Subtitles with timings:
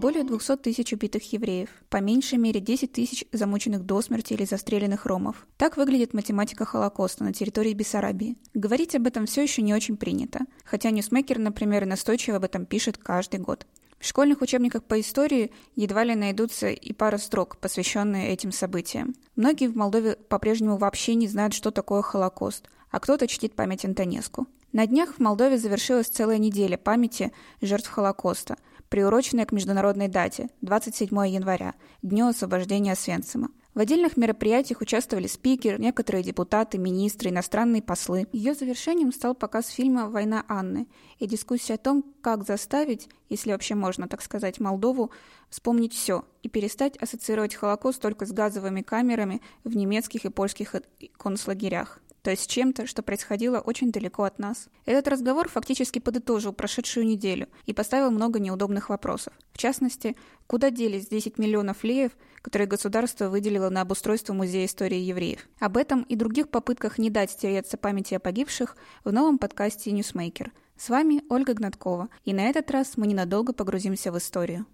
[0.00, 5.04] Более 200 тысяч убитых евреев, по меньшей мере 10 тысяч замученных до смерти или застреленных
[5.04, 5.46] ромов.
[5.58, 8.38] Так выглядит математика Холокоста на территории Бессарабии.
[8.54, 12.96] Говорить об этом все еще не очень принято, хотя Ньюсмейкер, например, настойчиво об этом пишет
[12.96, 13.66] каждый год.
[13.98, 19.14] В школьных учебниках по истории едва ли найдутся и пара строк, посвященные этим событиям.
[19.36, 24.46] Многие в Молдове по-прежнему вообще не знают, что такое Холокост, а кто-то чтит память Антонеску.
[24.72, 28.56] На днях в Молдове завершилась целая неделя памяти жертв Холокоста,
[28.90, 33.48] приуроченная к международной дате– 27 января, Дню освобождения Освенцима.
[33.72, 38.26] В отдельных мероприятиях участвовали спикеры, некоторые депутаты, министры, иностранные послы.
[38.32, 40.88] Ее завершением стал показ фильма «Война Анны»
[41.20, 45.12] и дискуссия о том, как заставить, если вообще можно так сказать, Молдову
[45.50, 50.74] вспомнить все и перестать ассоциировать Холокост только с газовыми камерами в немецких и польских
[51.16, 54.68] концлагерях то есть чем-то, что происходило очень далеко от нас.
[54.84, 59.32] Этот разговор фактически подытожил прошедшую неделю и поставил много неудобных вопросов.
[59.52, 65.48] В частности, куда делись 10 миллионов леев, которые государство выделило на обустройство Музея истории евреев.
[65.58, 70.52] Об этом и других попытках не дать стереться памяти о погибших в новом подкасте «Ньюсмейкер».
[70.76, 74.64] С вами Ольга Гнаткова, и на этот раз мы ненадолго погрузимся в историю.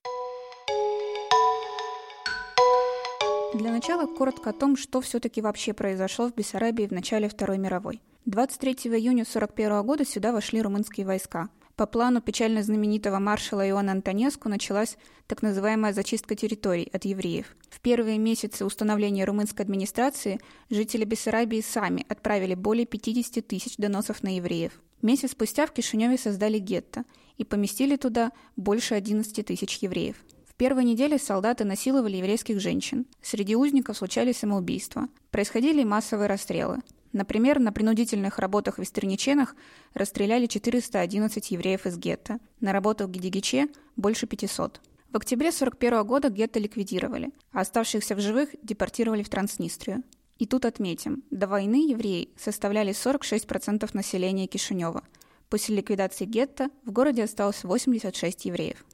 [3.57, 8.03] Для начала коротко о том, что все-таки вообще произошло в Бессарабии в начале Второй мировой.
[8.27, 11.49] 23 июня 1941 года сюда вошли румынские войска.
[11.75, 17.57] По плану печально знаменитого маршала Иоанна Антонеску началась так называемая зачистка территорий от евреев.
[17.71, 24.37] В первые месяцы установления румынской администрации жители Бессарабии сами отправили более 50 тысяч доносов на
[24.37, 24.73] евреев.
[25.01, 27.05] Месяц спустя в Кишиневе создали гетто
[27.39, 30.17] и поместили туда больше 11 тысяч евреев
[30.57, 33.07] первой неделе солдаты насиловали еврейских женщин.
[33.23, 35.09] Среди узников случались самоубийства.
[35.31, 36.79] Происходили массовые расстрелы.
[37.13, 39.55] Например, на принудительных работах в Истерниченах
[39.95, 42.39] расстреляли 411 евреев из гетто.
[42.61, 44.81] На работах в Гидигиче– больше 500.
[45.13, 50.03] В октябре 1941 года гетто ликвидировали, а оставшихся в живых депортировали в Транснистрию.
[50.39, 55.03] И тут отметим, до войны евреи составляли 46% населения Кишинева.
[55.49, 58.85] После ликвидации гетто в городе осталось 86 евреев.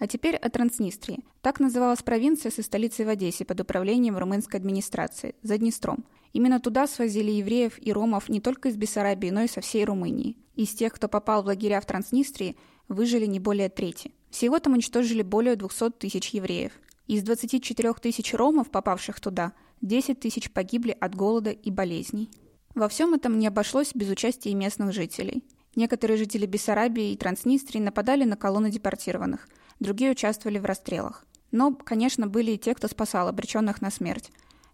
[0.00, 1.22] А теперь о Транснистрии.
[1.42, 6.06] Так называлась провинция со столицей в Одессе под управлением румынской администрации, за Днестром.
[6.32, 10.38] Именно туда свозили евреев и ромов не только из Бессарабии, но и со всей Румынии.
[10.56, 12.56] Из тех, кто попал в лагеря в Транснистрии,
[12.88, 14.12] выжили не более трети.
[14.30, 16.72] Всего там уничтожили более 200 тысяч евреев.
[17.06, 22.30] Из 24 тысяч ромов, попавших туда, 10 тысяч погибли от голода и болезней.
[22.74, 25.44] Во всем этом не обошлось без участия местных жителей.
[25.76, 29.46] Некоторые жители Бессарабии и Транснистрии нападали на колонны депортированных–
[29.80, 31.26] другие участвовали в расстрелах.
[31.50, 34.30] Но, конечно, были и те, кто спасал обреченных на смерть.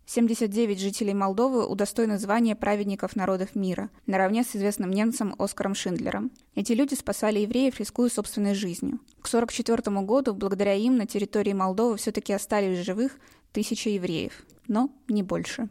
[0.09, 6.31] 79 жителей Молдовы удостоены звания праведников народов мира, наравне с известным немцем Оскаром Шиндлером.
[6.55, 9.01] Эти люди спасали евреев, рискуя собственной жизнью.
[9.21, 13.19] К 1944 году, благодаря им, на территории Молдовы все-таки остались живых
[13.53, 15.69] тысячи евреев, но не больше.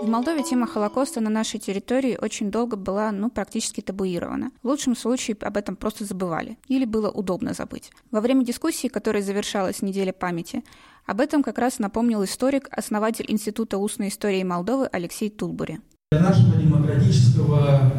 [0.00, 4.50] В Молдове тема Холокоста на нашей территории очень долго была, ну, практически табуирована.
[4.62, 6.56] В лучшем случае об этом просто забывали.
[6.68, 7.90] Или было удобно забыть.
[8.10, 10.64] Во время дискуссии, которая завершалась неделя памяти,
[11.04, 15.80] об этом как раз напомнил историк, основатель Института устной истории Молдовы Алексей Тулбури.
[16.12, 17.92] Для нашего демократического,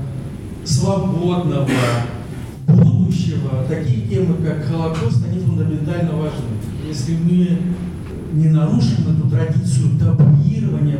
[0.65, 1.69] свободного
[2.65, 6.49] будущего такие темы, как Холокост, они фундаментально важны.
[6.83, 7.59] Если мы
[8.33, 10.97] не нарушим эту традицию табуирования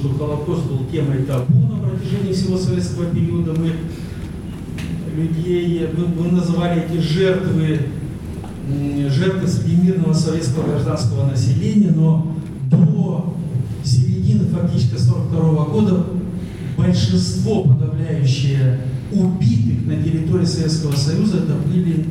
[0.00, 3.52] что Холокост был темой табу на протяжении всего советского периода.
[3.52, 3.72] Мы
[5.14, 7.80] людей, мы, мы называли эти жертвы
[9.08, 12.34] жертвы среди мирного советского гражданского населения, но
[12.70, 13.34] до
[13.84, 16.06] середины фактически 42 года
[16.78, 18.80] большинство подавляющее
[19.10, 22.06] убитых на территории Советского Союза это были,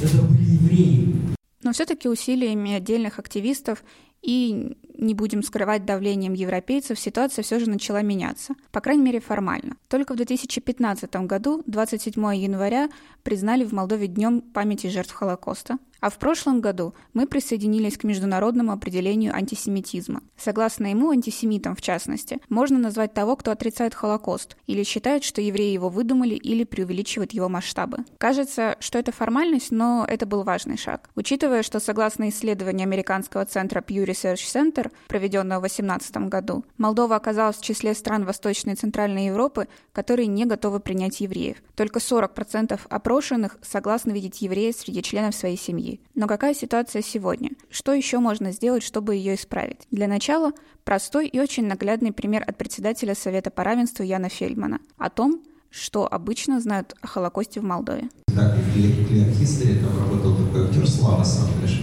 [0.00, 1.16] это были евреи.
[1.64, 3.82] Но все-таки усилиями отдельных активистов
[4.22, 9.76] и не будем скрывать давлением европейцев, ситуация все же начала меняться, по крайней мере формально.
[9.88, 12.88] Только в 2015 году, 27 января,
[13.22, 18.72] признали в Молдове Днем памяти жертв Холокоста, а в прошлом году мы присоединились к международному
[18.72, 20.22] определению антисемитизма.
[20.36, 25.72] Согласно ему, антисемитом в частности, можно назвать того, кто отрицает Холокост или считает, что евреи
[25.72, 27.98] его выдумали или преувеличивают его масштабы.
[28.18, 31.10] Кажется, что это формальность, но это был важный шаг.
[31.14, 37.56] Учитывая, что согласно исследованию американского центра Pew Research Center, проведенного в 2018 году, Молдова оказалась
[37.56, 41.58] в числе стран Восточной и Центральной Европы, которые не готовы принять евреев.
[41.74, 45.89] Только 40% опрошенных согласны видеть евреев среди членов своей семьи.
[46.14, 47.50] Но какая ситуация сегодня?
[47.70, 49.86] Что еще можно сделать, чтобы ее исправить?
[49.90, 50.52] Для начала
[50.84, 55.40] простой и очень наглядный пример от председателя Совета по равенству Яна Фельдмана о том,
[55.70, 58.08] что обычно знают о Холокосте в Молдове.
[58.26, 61.82] Так, в History там работал такой актер Слава Сандриш.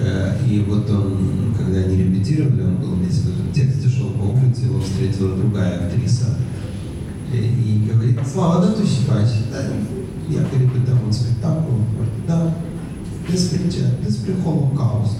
[0.00, 4.22] Э, и вот он, когда они репетировали, он был вместе в этом тексте, шел по
[4.22, 6.38] улице, его встретила другая актриса.
[7.32, 9.50] И, и говорит, Слава, да tu faci?
[9.50, 9.60] Да,
[10.28, 11.82] я перепытал un spectacol.
[12.26, 12.54] Да,
[13.32, 13.82] despre ce?
[14.06, 15.16] Despre Holocaust.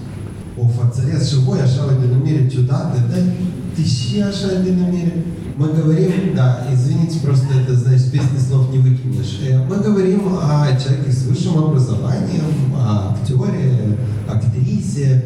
[0.61, 3.23] O fațăreați și voi așa o denumire ciudată, dar
[3.77, 5.15] deși așa denumire?
[5.61, 9.41] Мы говорим, да, извините, просто это, знаешь, песни слов не выкинешь.
[9.69, 15.25] Мы говорим о человеке с высшим образованием, о актере, актрисе.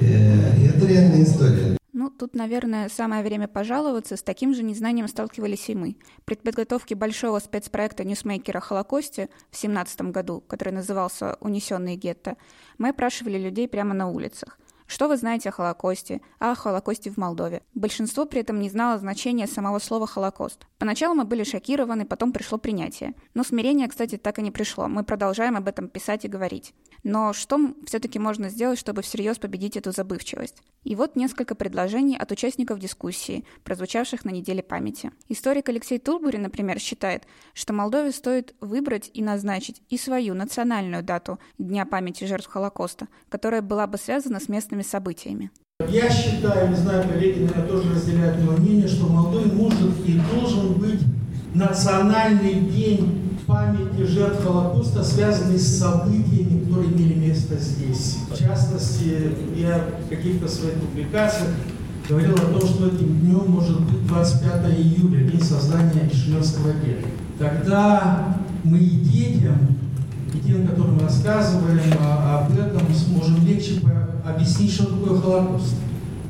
[0.00, 1.77] И это реальная история.
[2.18, 4.16] Тут, наверное, самое время пожаловаться.
[4.16, 5.96] С таким же незнанием сталкивались и мы.
[6.24, 12.36] При подготовке большого спецпроекта ньюсмейкера о Холокосте в 17 году, который назывался «Унесенные гетто»,
[12.76, 14.58] мы опрашивали людей прямо на улицах.
[14.88, 17.60] Что вы знаете о Холокосте, а о Холокосте в Молдове?
[17.74, 20.66] Большинство при этом не знало значения самого слова «Холокост».
[20.78, 23.14] Поначалу мы были шокированы, потом пришло принятие.
[23.34, 24.88] Но смирение, кстати, так и не пришло.
[24.88, 26.72] Мы продолжаем об этом писать и говорить.
[27.04, 30.62] Но что все-таки можно сделать, чтобы всерьез победить эту забывчивость?
[30.84, 35.12] И вот несколько предложений от участников дискуссии, прозвучавших на неделе памяти.
[35.28, 41.38] Историк Алексей Турбурин, например, считает, что Молдове стоит выбрать и назначить и свою национальную дату
[41.58, 45.50] Дня памяти жертв Холокоста, которая была бы связана с местными событиями.
[45.88, 50.74] Я считаю, не знаю, коллеги, наверное, тоже разделяют мое мнение, что в может и должен
[50.74, 51.00] быть
[51.54, 58.18] национальный день памяти жертв Холокоста, связанный с событиями, которые имели место здесь.
[58.30, 61.50] В частности, я в каких-то своих публикациях
[62.08, 67.08] говорил о том, что этим днем может быть 25 июля, день создания Ишневского гетто.
[67.38, 69.77] Тогда мы и детям,
[70.34, 73.80] и тем, которым рассказываем об этом, сможем легче
[74.24, 75.74] объяснить, что такое Холокост.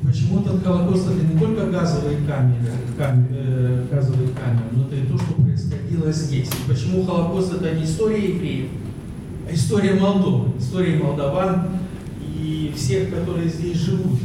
[0.02, 5.06] Почему этот Холокост это не только газовые камеры, камеры, э, газовые камеры, но это и
[5.06, 6.48] то, что происходило здесь.
[6.48, 8.70] И почему Холокост это не история евреев,
[9.48, 11.68] а история Молдовы, история молдаван
[12.20, 14.18] и всех, которые здесь живут.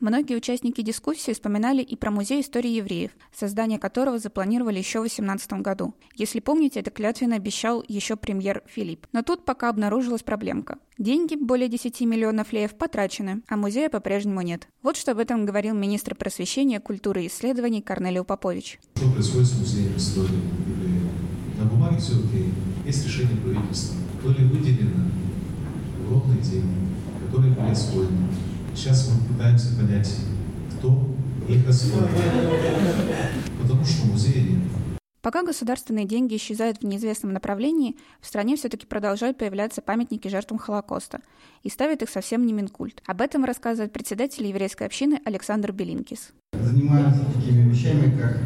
[0.00, 5.52] Многие участники дискуссии вспоминали и про Музей истории евреев, создание которого запланировали еще в 2018
[5.60, 5.94] году.
[6.14, 9.06] Если помните, это клятвенно обещал еще премьер Филипп.
[9.12, 10.78] Но тут пока обнаружилась проблемка.
[10.96, 14.68] Деньги, более 10 миллионов леев, потрачены, а музея по-прежнему нет.
[14.82, 18.80] Вот что об этом говорил министр просвещения, культуры и исследований Корнелио Попович.
[18.96, 20.40] Что происходит с музеем истории?
[21.58, 22.54] На бумаге все окей.
[22.86, 23.96] Есть решение правительства.
[24.22, 25.10] То ли выделено
[26.06, 26.88] огромные деньги,
[27.26, 27.76] которые были
[28.74, 30.14] Сейчас мы пытаемся понять,
[30.78, 31.06] кто
[31.48, 32.06] их освоил.
[33.60, 34.58] Потому что музея нет.
[35.22, 41.20] Пока государственные деньги исчезают в неизвестном направлении, в стране все-таки продолжают появляться памятники жертвам Холокоста,
[41.62, 43.02] и ставит их совсем не Минкульт.
[43.06, 46.32] Об этом рассказывает председатель еврейской общины Александр Белинкис.
[46.54, 48.38] Занимаемся такими вещами, как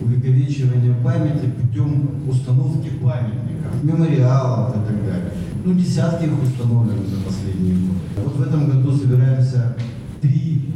[0.00, 5.32] увековечивание памяти путем установки памятников, мемориалов и так далее.
[5.62, 8.00] Ну, десятки их установлены за последние годы.
[8.16, 9.76] Вот в этом году собираемся
[10.22, 10.72] три,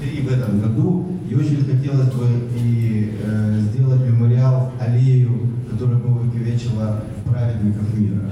[0.00, 2.26] три в этом году, и очень хотелось бы
[2.56, 8.30] и э, сделать мемориал аллею, которая бы увековечила праведников мира.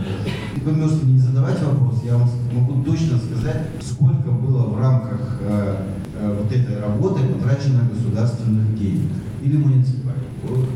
[0.64, 5.76] Вы можете не задавать вопрос, я вам могу точно сказать, сколько было в рамках э,
[6.20, 9.10] э, вот этой работы потрачено государственных денег
[9.42, 10.24] или муниципальных.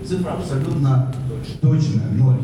[0.06, 1.12] Цифра абсолютно
[1.60, 2.38] точная, ноль.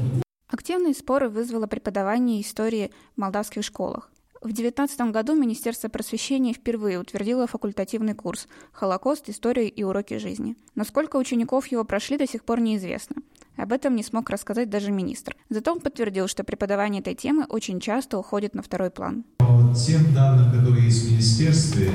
[0.50, 4.10] Активные споры вызвало преподавание истории в молдавских школах.
[4.40, 9.28] В 2019 году Министерство просвещения впервые утвердило факультативный курс «Холокост.
[9.28, 10.54] История и уроки жизни».
[10.76, 13.16] Насколько учеников его прошли, до сих пор неизвестно.
[13.56, 15.34] Об этом не смог рассказать даже министр.
[15.48, 19.24] Зато он подтвердил, что преподавание этой темы очень часто уходит на второй план.
[19.38, 21.90] По тем данным, которые есть в министерстве,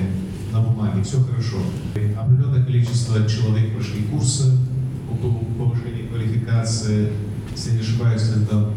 [0.51, 1.59] на бумаге, все хорошо.
[1.95, 4.51] Определенное количество человек прошли курсы
[5.07, 7.09] по повышению квалификации,
[7.51, 8.73] если не ошибаюсь, это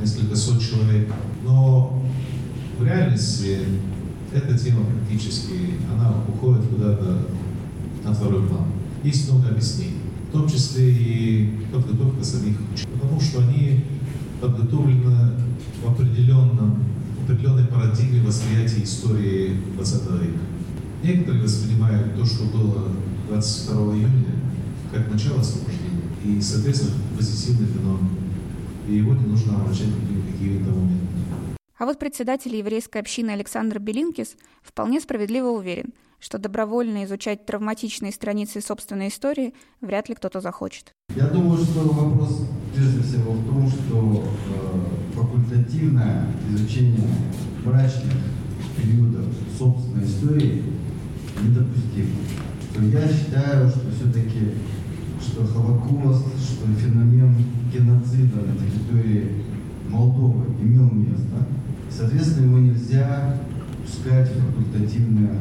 [0.00, 1.12] несколько сот человек.
[1.42, 2.00] Но
[2.78, 3.58] в реальности
[4.32, 7.26] эта тема практически, она уходит куда-то
[8.04, 8.66] на второй план.
[9.02, 13.84] Есть много объяснений, в том числе и подготовка самих ученых, потому что они
[14.40, 15.32] подготовлены
[15.82, 16.84] в определенном,
[17.18, 20.38] в определенной парадигме восприятия истории 20 века.
[21.02, 22.88] Некоторые воспринимают то, что было
[23.28, 24.34] 22 июня,
[24.92, 28.08] как начало освобождения, и, соответственно, позитивный феномен.
[28.88, 29.88] И его не нужно обращать
[30.32, 31.07] какими-то моментами.
[31.78, 38.60] А вот председатель еврейской общины Александр Белинкис вполне справедливо уверен, что добровольно изучать травматичные страницы
[38.60, 40.92] собственной истории вряд ли кто-то захочет.
[41.14, 47.08] Я думаю, что вопрос прежде всего в том, что э, факультативное изучение
[47.64, 48.14] мрачных
[48.76, 50.64] периодов собственной истории
[51.40, 52.16] недопустимо.
[52.72, 54.54] Что я считаю, что все-таки
[55.20, 57.36] что Холокост, что феномен
[57.72, 59.44] геноцида на территории
[59.88, 61.46] Молдовы имел место.
[61.90, 63.38] Соответственно, его нельзя
[63.82, 65.38] пускать в факультативное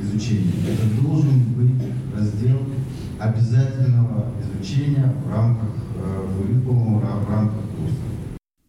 [0.00, 0.52] изучение.
[0.72, 2.58] Это должен быть раздел
[3.18, 7.96] обязательного изучения в рамках э, curriculum, в рамках курса.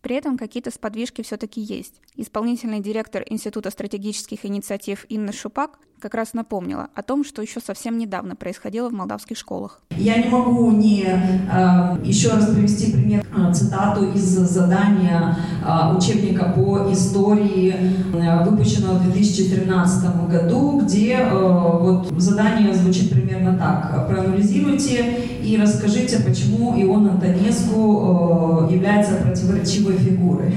[0.01, 2.01] При этом какие-то сподвижки все-таки есть.
[2.15, 7.97] Исполнительный директор Института стратегических инициатив Инна Шупак как раз напомнила о том, что еще совсем
[7.97, 9.79] недавно происходило в молдавских школах.
[9.97, 16.51] Я не могу не э, еще раз привести пример, э, цитату из задания э, учебника
[16.53, 17.73] по истории,
[18.11, 24.07] выпущенного в 2013 году, где вот задание звучит примерно так.
[24.09, 30.53] Проанализируйте и расскажите, почему Ион Антонеску является противоречивой фигурой.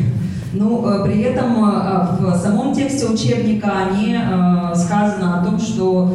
[0.52, 6.10] Ну, э, при этом э, в самом тексте учебника не э, сказано о том, что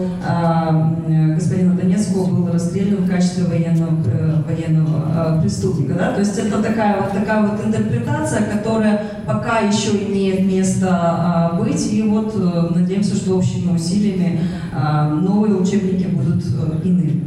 [1.35, 3.91] господин Донецко был расстрелян в качестве военного,
[4.47, 5.93] военного преступника.
[5.93, 6.13] Да?
[6.13, 11.91] То есть это такая вот, такая вот интерпретация, которая пока еще имеет место быть.
[11.91, 12.35] И вот
[12.75, 14.41] надеемся, что общими усилиями
[15.21, 16.43] новые учебники будут
[16.83, 17.23] иными.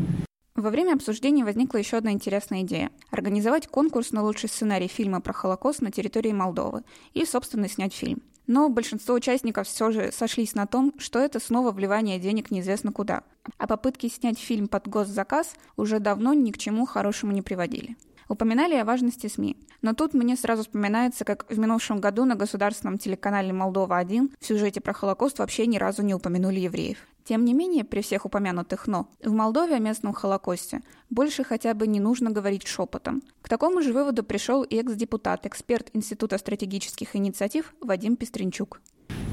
[0.64, 5.34] Во время обсуждения возникла еще одна интересная идея– организовать конкурс на лучший сценарий фильма про
[5.34, 8.22] Холокост на территории Молдовы и, собственно, снять фильм.
[8.46, 13.24] Но большинство участников все же сошлись на том, что это снова вливание денег неизвестно куда,
[13.58, 17.98] а попытки снять фильм под госзаказ уже давно ни к чему хорошему не приводили.
[18.28, 19.56] Упоминали о важности СМИ.
[19.82, 24.80] Но тут мне сразу вспоминается, как в минувшем году на государственном телеканале «Молдова-1» в сюжете
[24.80, 26.98] про Холокост вообще ни разу не упомянули евреев.
[27.24, 31.86] Тем не менее, при всех упомянутых «но», в Молдове о местном Холокосте больше хотя бы
[31.86, 33.22] не нужно говорить шепотом.
[33.40, 38.80] К такому же выводу пришел и экс-депутат, эксперт Института стратегических инициатив Вадим Пестренчук.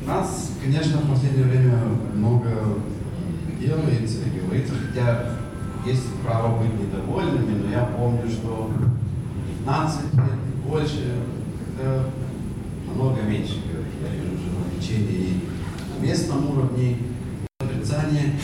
[0.06, 1.78] Нас, конечно, в последнее время
[2.14, 2.50] много
[3.60, 5.38] делается и говорится, хотя
[5.86, 8.72] есть право быть недовольными, но я помню, что
[9.60, 11.16] 15 лет и больше,
[11.76, 12.04] когда
[12.94, 13.94] много меньше говорить.
[14.02, 15.42] Я вижу уже в лечении
[15.90, 16.98] на местном уровне,
[17.60, 18.40] отрицание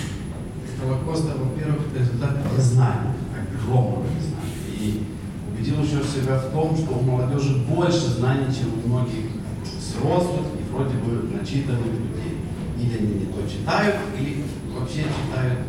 [0.80, 4.38] Холокоста, во-первых, результат незнания, огромного незнания.
[4.80, 5.04] И
[5.52, 9.26] убедил еще себя в том, что у молодежи больше знаний, чем у многих
[9.64, 12.38] взрослых и вроде бы начитанных людей.
[12.80, 14.44] Или они не то читают, или
[14.78, 15.60] вообще читают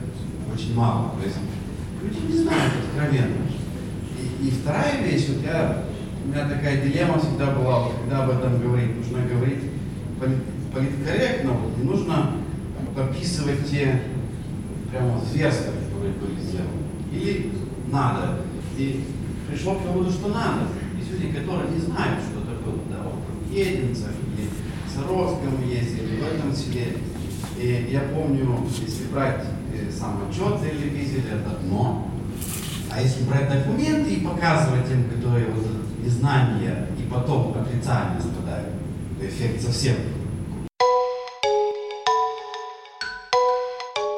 [0.55, 1.15] очень мало.
[1.19, 1.39] То есть
[2.09, 3.47] люди не знают откровенно.
[4.19, 5.85] И, и вторая вещь, вот я,
[6.25, 9.65] у меня такая дилемма всегда была, вот, когда об этом говорить, нужно говорить
[10.73, 12.33] политкорректно, вот, не нужно
[12.95, 14.03] пописывать те
[14.91, 16.89] прямо зверства, которые были сделаны.
[17.13, 17.53] Или
[17.91, 18.41] надо.
[18.77, 19.05] И
[19.49, 20.67] пришло к выводу, что надо.
[20.99, 22.81] Есть люди, которые не знают, что было.
[22.91, 23.15] Да, вот
[23.47, 24.49] в Единцах, или
[24.93, 26.97] Саровском ездили, в этом селе.
[27.59, 30.61] И я помню, если брать э, сам отчет
[31.19, 32.09] телевизора, это одно.
[32.91, 35.67] А если брать документы и показывать тем, которые вот
[36.03, 38.69] незнание и потом отрицание страдают,
[39.19, 39.97] то эффект совсем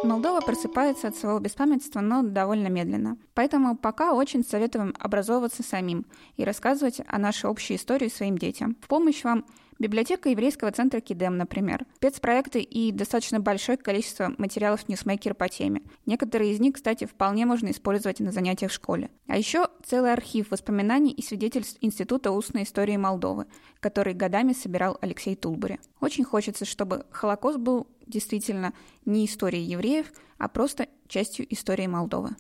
[0.03, 3.19] Молдова просыпается от своего беспамятства, но довольно медленно.
[3.35, 8.77] Поэтому пока очень советуем образовываться самим и рассказывать о нашей общей истории своим детям.
[8.81, 9.45] В помощь вам
[9.81, 15.83] библиотека еврейского центра Кидем, например, спецпроекты и достаточно большое количество материалов ньюсмейкера по теме.
[16.07, 19.11] Некоторые из них, кстати, вполне можно использовать на занятиях в школе.
[19.27, 23.47] А еще целый архив воспоминаний и свидетельств Института устной истории Молдовы,
[23.81, 25.81] который годами собирал Алексей Тулбури.
[26.01, 28.75] Очень хочется, чтобы Холокост был действительно
[29.07, 32.37] не историей евреев, а просто частью истории Молдовы.